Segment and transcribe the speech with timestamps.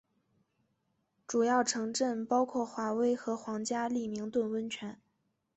[1.27, 4.99] 主要城镇包括华威和皇家利明顿温泉。